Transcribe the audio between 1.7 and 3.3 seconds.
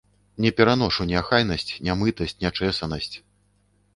нямытасць, нячэсанасць.